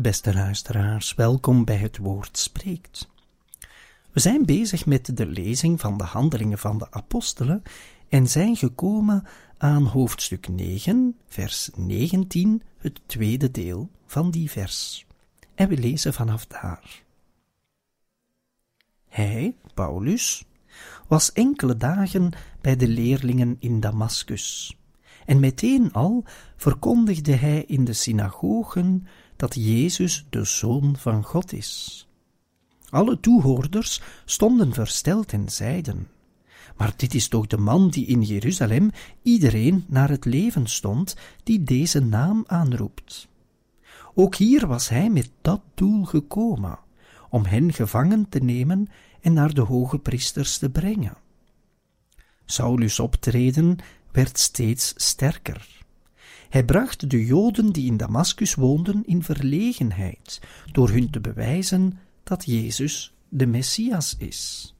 [0.00, 3.08] Beste luisteraars, welkom bij het Woord Spreekt.
[4.12, 7.62] We zijn bezig met de lezing van de Handelingen van de Apostelen
[8.08, 9.24] en zijn gekomen
[9.58, 15.06] aan hoofdstuk 9, vers 19, het tweede deel van die vers.
[15.54, 17.02] En we lezen vanaf daar.
[19.08, 20.44] Hij, Paulus,
[21.08, 24.76] was enkele dagen bij de leerlingen in Damaskus.
[25.26, 26.24] En meteen al
[26.56, 29.06] verkondigde hij in de synagogen
[29.40, 32.06] dat Jezus de Zoon van God is.
[32.90, 36.08] Alle toehoorders stonden versteld en zeiden:
[36.76, 38.90] Maar dit is toch de man die in Jeruzalem
[39.22, 43.28] iedereen naar het leven stond, die deze naam aanroept.
[44.14, 46.78] Ook hier was hij met dat doel gekomen,
[47.30, 48.88] om hen gevangen te nemen
[49.20, 51.16] en naar de hoge priesters te brengen.
[52.44, 53.78] Saulus' optreden
[54.12, 55.79] werd steeds sterker.
[56.50, 60.40] Hij bracht de Joden die in Damaskus woonden in verlegenheid
[60.72, 64.74] door hun te bewijzen dat Jezus de Messias is.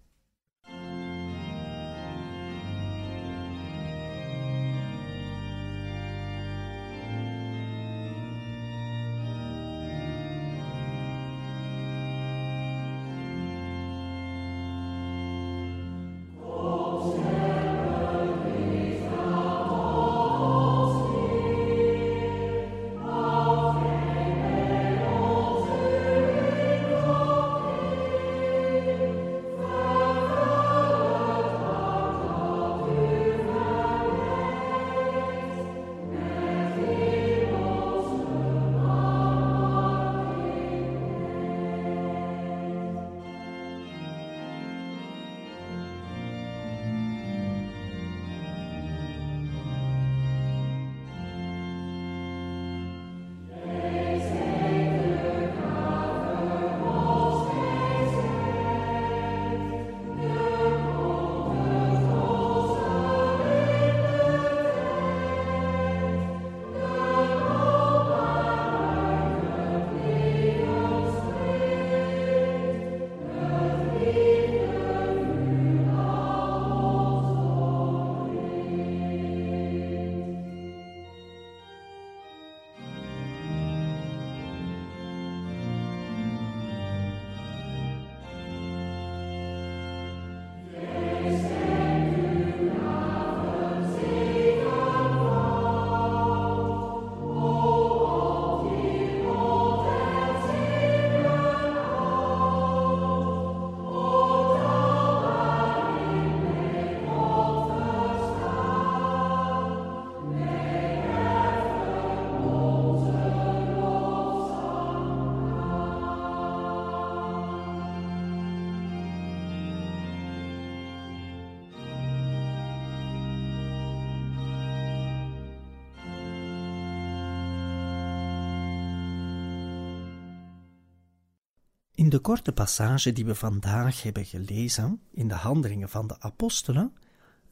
[132.00, 136.92] In de korte passage die we vandaag hebben gelezen in de Handelingen van de Apostelen,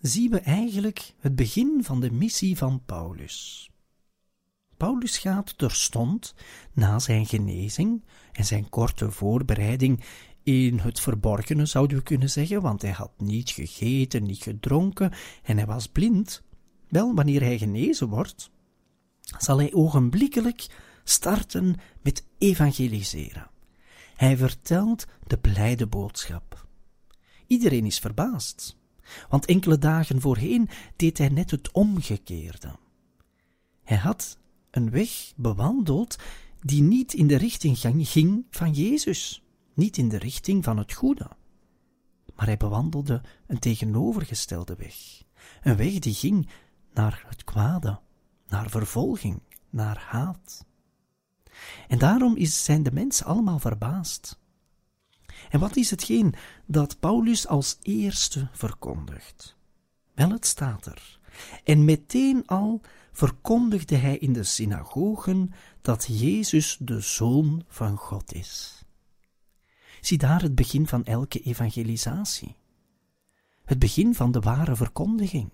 [0.00, 3.70] zien we eigenlijk het begin van de missie van Paulus.
[4.76, 6.34] Paulus gaat terstond
[6.72, 10.04] na zijn genezing en zijn korte voorbereiding
[10.42, 15.56] in het verborgene, zouden we kunnen zeggen, want hij had niet gegeten, niet gedronken en
[15.56, 16.42] hij was blind.
[16.88, 18.50] Wel, wanneer hij genezen wordt,
[19.38, 20.66] zal hij ogenblikkelijk
[21.04, 23.56] starten met evangeliseren.
[24.18, 26.66] Hij vertelt de blijde boodschap.
[27.46, 28.76] Iedereen is verbaasd,
[29.28, 32.76] want enkele dagen voorheen deed hij net het omgekeerde.
[33.84, 34.38] Hij had
[34.70, 36.16] een weg bewandeld
[36.60, 37.78] die niet in de richting
[38.08, 39.42] ging van Jezus,
[39.74, 41.30] niet in de richting van het goede.
[42.34, 45.22] Maar hij bewandelde een tegenovergestelde weg,
[45.62, 46.48] een weg die ging
[46.92, 48.00] naar het kwade,
[48.48, 50.66] naar vervolging, naar haat.
[51.88, 54.38] En daarom is, zijn de mensen allemaal verbaasd.
[55.50, 56.34] En wat is hetgeen
[56.66, 59.56] dat Paulus als eerste verkondigt?
[60.14, 61.18] Wel, het staat er.
[61.64, 62.80] En meteen al
[63.12, 68.82] verkondigde hij in de synagogen dat Jezus de Zoon van God is.
[70.00, 72.56] Zie daar het begin van elke evangelisatie.
[73.64, 75.50] Het begin van de ware verkondiging.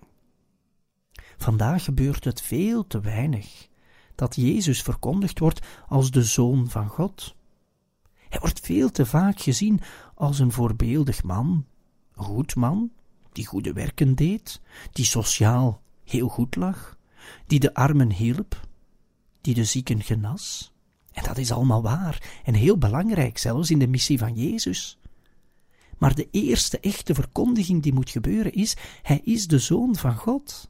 [1.37, 3.67] Vandaag gebeurt het veel te weinig
[4.15, 7.35] dat Jezus verkondigd wordt als de Zoon van God.
[8.29, 9.81] Hij wordt veel te vaak gezien
[10.15, 11.65] als een voorbeeldig man,
[12.15, 12.91] een goed man,
[13.31, 16.97] die goede werken deed, die sociaal heel goed lag,
[17.47, 18.67] die de armen hielp,
[19.41, 20.73] die de zieken genas.
[21.11, 24.97] En dat is allemaal waar en heel belangrijk, zelfs in de missie van Jezus.
[25.97, 30.69] Maar de eerste echte verkondiging die moet gebeuren is: Hij is de Zoon van God.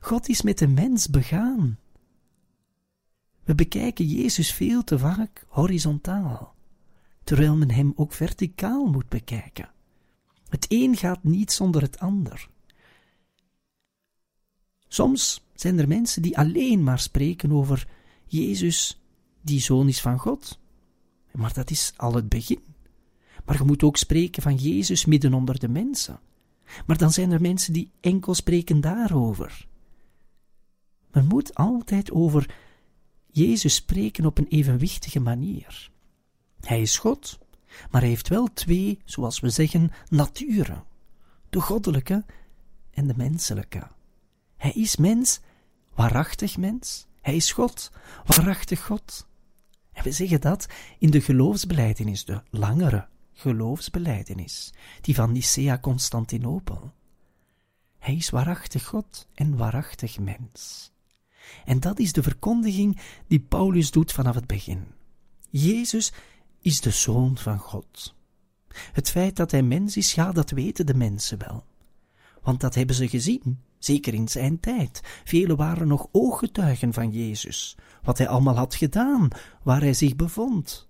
[0.00, 1.78] God is met de mens begaan.
[3.44, 6.54] We bekijken Jezus veel te vaak horizontaal,
[7.24, 9.70] terwijl men hem ook verticaal moet bekijken.
[10.48, 12.48] Het een gaat niet zonder het ander.
[14.88, 17.88] Soms zijn er mensen die alleen maar spreken over
[18.26, 19.00] Jezus,
[19.40, 20.58] die zoon is van God.
[21.32, 22.62] Maar dat is al het begin.
[23.44, 26.20] Maar je moet ook spreken van Jezus midden onder de mensen.
[26.86, 29.66] Maar dan zijn er mensen die enkel spreken daarover.
[31.12, 32.54] Men moet altijd over
[33.34, 35.90] Jezus spreken op een evenwichtige manier.
[36.60, 37.38] Hij is God,
[37.90, 40.84] maar hij heeft wel twee, zoals we zeggen, naturen:
[41.50, 42.24] de goddelijke
[42.90, 43.86] en de menselijke.
[44.56, 45.40] Hij is mens,
[45.94, 47.06] waarachtig mens.
[47.20, 47.90] Hij is God,
[48.26, 49.26] waarachtig God.
[49.92, 50.66] En we zeggen dat
[50.98, 56.92] in de geloofsbeleidenis, de langere geloofsbeleidenis, die van Nicea-Constantinopel.
[57.98, 60.92] Hij is waarachtig God en waarachtig mens.
[61.64, 64.84] En dat is de verkondiging die Paulus doet vanaf het begin.
[65.50, 66.12] Jezus
[66.60, 68.14] is de Zoon van God.
[68.92, 71.64] Het feit dat hij mens is, ja, dat weten de mensen wel.
[72.42, 75.00] Want dat hebben ze gezien, zeker in zijn tijd.
[75.24, 79.28] Velen waren nog ooggetuigen van Jezus, wat hij allemaal had gedaan,
[79.62, 80.88] waar hij zich bevond.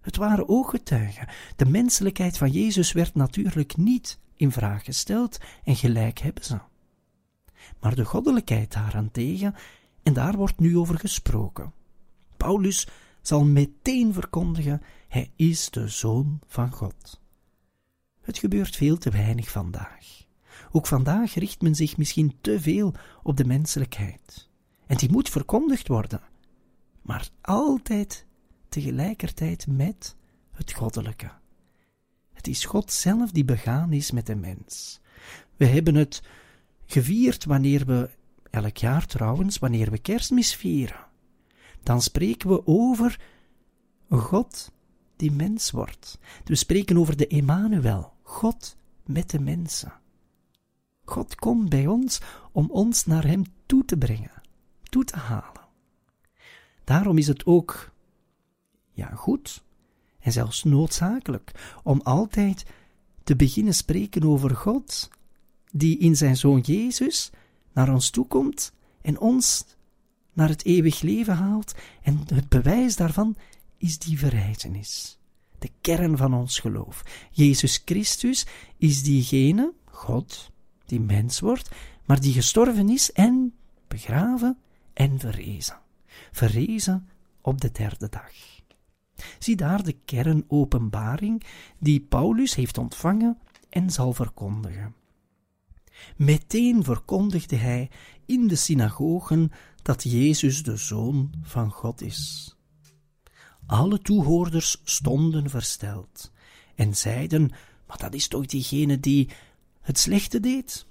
[0.00, 1.28] Het waren ooggetuigen.
[1.56, 6.58] De menselijkheid van Jezus werd natuurlijk niet in vraag gesteld en gelijk hebben ze.
[7.80, 9.54] Maar de goddelijkheid daarentegen,
[10.04, 11.72] en daar wordt nu over gesproken.
[12.36, 12.88] Paulus
[13.22, 17.20] zal meteen verkondigen: Hij is de Zoon van God.
[18.20, 20.24] Het gebeurt veel te weinig vandaag.
[20.70, 24.48] Ook vandaag richt men zich misschien te veel op de menselijkheid.
[24.86, 26.20] En die moet verkondigd worden,
[27.02, 28.26] maar altijd
[28.68, 30.16] tegelijkertijd met
[30.50, 31.30] het goddelijke.
[32.32, 35.00] Het is God zelf die begaan is met de mens.
[35.56, 36.22] We hebben het
[36.86, 38.10] gevierd wanneer we,
[38.54, 41.06] elk jaar trouwens, wanneer we kerstmis vieren.
[41.82, 43.20] Dan spreken we over
[44.08, 44.72] God
[45.16, 46.18] die mens wordt.
[46.44, 49.92] We spreken over de Emmanuel, God met de mensen.
[51.04, 52.20] God komt bij ons
[52.52, 54.42] om ons naar Hem toe te brengen,
[54.82, 55.62] toe te halen.
[56.84, 57.92] Daarom is het ook,
[58.92, 59.62] ja, goed
[60.18, 62.64] en zelfs noodzakelijk om altijd
[63.24, 65.10] te beginnen spreken over God,
[65.72, 67.30] die in zijn Zoon Jezus
[67.74, 68.72] naar ons toe komt
[69.02, 69.64] en ons
[70.32, 73.36] naar het eeuwig leven haalt, en het bewijs daarvan
[73.78, 75.18] is die verrijzenis,
[75.58, 77.28] de kern van ons geloof.
[77.30, 80.50] Jezus Christus is diegene, God,
[80.86, 81.70] die mens wordt,
[82.04, 83.54] maar die gestorven is en
[83.88, 84.58] begraven
[84.92, 85.78] en verrezen.
[86.32, 87.08] Verrezen
[87.40, 88.32] op de derde dag.
[89.38, 91.44] Zie daar de kernopenbaring
[91.78, 93.38] die Paulus heeft ontvangen
[93.68, 94.94] en zal verkondigen.
[96.16, 97.90] Meteen verkondigde hij
[98.26, 102.54] in de synagogen dat Jezus de Zoon van God is.
[103.66, 106.32] Alle toehoorders stonden versteld
[106.74, 107.50] en zeiden:
[107.86, 109.28] Maar dat is toch diegene die
[109.80, 110.86] het slechte deed,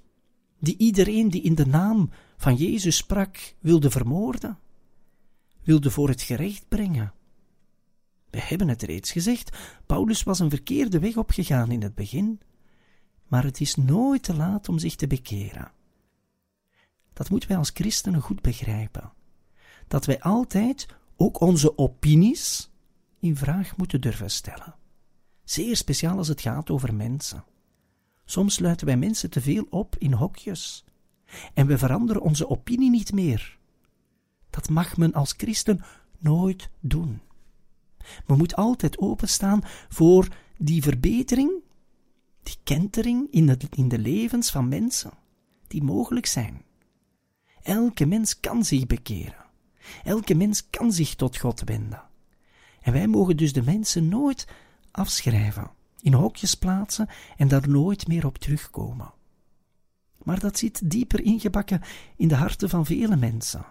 [0.58, 4.58] die iedereen die in de naam van Jezus sprak wilde vermoorden,
[5.62, 7.12] wilde voor het gerecht brengen.
[8.30, 9.56] We hebben het reeds gezegd,
[9.86, 12.40] Paulus was een verkeerde weg opgegaan in het begin,
[13.34, 15.72] maar het is nooit te laat om zich te bekeren.
[17.12, 19.12] Dat moeten wij als christenen goed begrijpen.
[19.88, 20.86] Dat wij altijd
[21.16, 22.70] ook onze opinies
[23.18, 24.74] in vraag moeten durven stellen.
[25.44, 27.44] Zeer speciaal als het gaat over mensen.
[28.24, 30.84] Soms sluiten wij mensen te veel op in hokjes.
[31.54, 33.58] En we veranderen onze opinie niet meer.
[34.50, 35.84] Dat mag men als christen
[36.18, 37.20] nooit doen.
[38.26, 41.63] Men moet altijd openstaan voor die verbetering,
[42.44, 45.12] die kentering in, in de levens van mensen,
[45.66, 46.62] die mogelijk zijn.
[47.62, 49.44] Elke mens kan zich bekeren.
[50.04, 52.02] Elke mens kan zich tot God wenden.
[52.80, 54.46] En wij mogen dus de mensen nooit
[54.90, 55.70] afschrijven
[56.00, 59.12] in hokjes plaatsen en daar nooit meer op terugkomen.
[60.22, 61.80] maar dat zit dieper ingebakken
[62.16, 63.64] in de harten van vele mensen.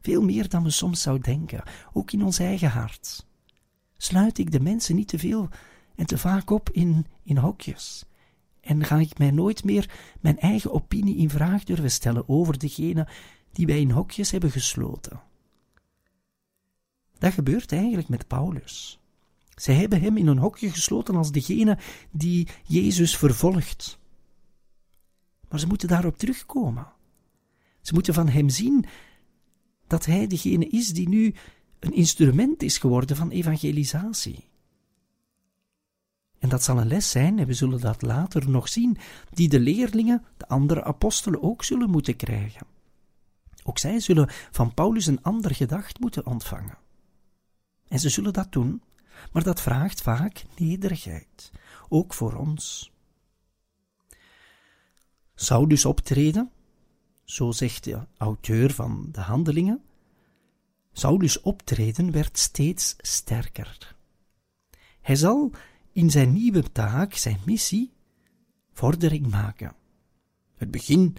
[0.00, 3.26] Veel meer dan we soms zou denken, ook in ons eigen hart.
[3.96, 5.48] Sluit ik de mensen niet te veel
[5.98, 8.04] en te vaak op in, in hokjes?
[8.60, 9.90] En ga ik mij nooit meer
[10.20, 13.08] mijn eigen opinie in vraag durven stellen over degene
[13.52, 15.20] die wij in hokjes hebben gesloten?
[17.18, 18.98] Dat gebeurt eigenlijk met Paulus.
[19.54, 21.78] Zij hebben hem in een hokje gesloten als degene
[22.10, 23.98] die Jezus vervolgt.
[25.48, 26.86] Maar ze moeten daarop terugkomen.
[27.80, 28.84] Ze moeten van hem zien
[29.86, 31.34] dat hij degene is die nu
[31.78, 34.47] een instrument is geworden van evangelisatie.
[36.38, 38.98] En dat zal een les zijn, en we zullen dat later nog zien,
[39.32, 42.66] die de leerlingen, de andere apostelen ook zullen moeten krijgen.
[43.64, 46.78] Ook zij zullen van Paulus een ander gedacht moeten ontvangen.
[47.88, 48.82] En ze zullen dat doen,
[49.32, 51.50] maar dat vraagt vaak nederigheid,
[51.88, 52.92] ook voor ons.
[55.34, 56.50] Saulus optreden,
[57.24, 59.82] zo zegt de auteur van de handelingen,
[60.92, 63.96] Saulus optreden werd steeds sterker.
[65.00, 65.50] Hij zal
[65.98, 67.92] in zijn nieuwe taak, zijn missie,
[68.72, 69.72] vordering maken.
[70.56, 71.16] Het begin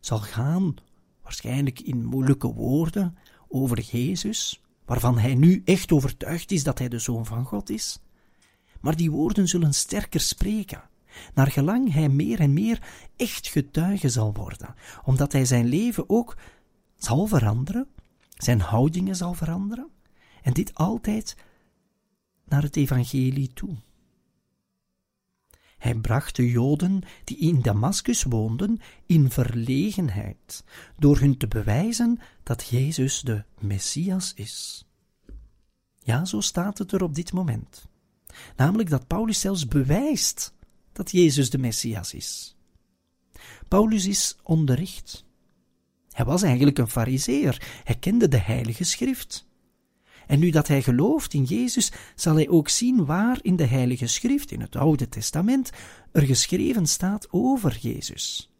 [0.00, 0.74] zal gaan,
[1.22, 3.18] waarschijnlijk in moeilijke woorden,
[3.48, 8.00] over Jezus, waarvan hij nu echt overtuigd is dat hij de Zoon van God is.
[8.80, 10.82] Maar die woorden zullen sterker spreken,
[11.34, 12.82] naar gelang hij meer en meer
[13.16, 16.36] echt getuige zal worden, omdat hij zijn leven ook
[16.96, 17.88] zal veranderen,
[18.36, 19.88] zijn houdingen zal veranderen,
[20.42, 21.36] en dit altijd
[22.44, 23.76] naar het evangelie toe.
[25.78, 30.64] Hij bracht de Joden die in Damaskus woonden in verlegenheid,
[30.96, 34.86] door hun te bewijzen dat Jezus de Messias is.
[35.98, 37.86] Ja, zo staat het er op dit moment.
[38.56, 40.52] Namelijk dat Paulus zelfs bewijst
[40.92, 42.56] dat Jezus de Messias is.
[43.68, 45.24] Paulus is onderricht.
[46.10, 47.82] Hij was eigenlijk een fariseer.
[47.84, 49.47] Hij kende de Heilige Schrift.
[50.28, 54.06] En nu dat hij gelooft in Jezus, zal hij ook zien waar in de Heilige
[54.06, 55.70] Schrift, in het Oude Testament,
[56.12, 58.52] er geschreven staat over Jezus.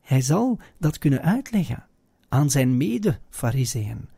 [0.00, 1.86] Hij zal dat kunnen uitleggen
[2.28, 4.08] aan zijn mede-fariseeën.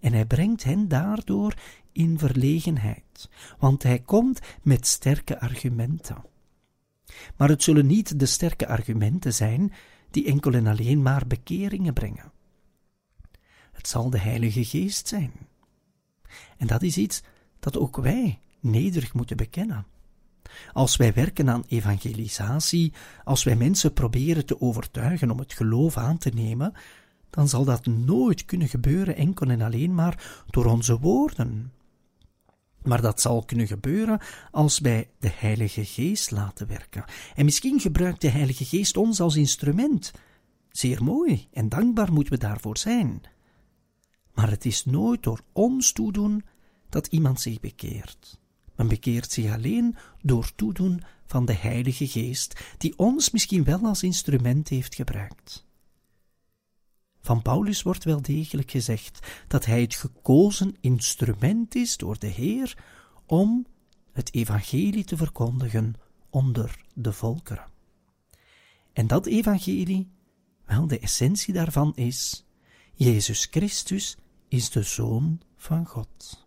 [0.00, 1.54] En hij brengt hen daardoor
[1.92, 3.28] in verlegenheid,
[3.58, 6.24] want hij komt met sterke argumenten.
[7.36, 9.72] Maar het zullen niet de sterke argumenten zijn
[10.10, 12.32] die enkel en alleen maar bekeringen brengen.
[13.72, 15.32] Het zal de Heilige Geest zijn.
[16.56, 17.22] En dat is iets
[17.60, 19.86] dat ook wij nederig moeten bekennen.
[20.72, 22.92] Als wij werken aan evangelisatie,
[23.24, 26.72] als wij mensen proberen te overtuigen om het geloof aan te nemen,
[27.30, 31.72] dan zal dat nooit kunnen gebeuren enkel en alleen maar door onze woorden.
[32.82, 34.20] Maar dat zal kunnen gebeuren
[34.50, 37.04] als wij de Heilige Geest laten werken.
[37.34, 40.12] En misschien gebruikt de Heilige Geest ons als instrument.
[40.70, 43.22] Zeer mooi en dankbaar moeten we daarvoor zijn.
[44.34, 46.44] Maar het is nooit door ons toedoen
[46.88, 48.40] dat iemand zich bekeert.
[48.76, 54.02] Men bekeert zich alleen door toedoen van de Heilige Geest, die ons misschien wel als
[54.02, 55.66] instrument heeft gebruikt.
[57.20, 62.84] Van Paulus wordt wel degelijk gezegd dat hij het gekozen instrument is door de Heer
[63.26, 63.66] om
[64.12, 65.94] het evangelie te verkondigen
[66.30, 67.70] onder de volkeren.
[68.92, 70.10] En dat evangelie,
[70.64, 72.44] wel de essentie daarvan is,
[72.94, 74.16] Jezus Christus
[74.52, 76.46] is de Zoon van God.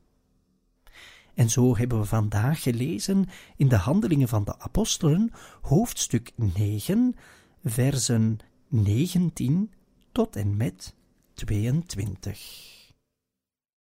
[1.34, 3.26] En zo hebben we vandaag gelezen
[3.58, 5.32] in de Handelingen van de Apostelen,
[5.62, 7.16] hoofdstuk 9,
[7.64, 9.72] versen 19
[10.12, 10.96] tot en met
[11.34, 12.85] 22.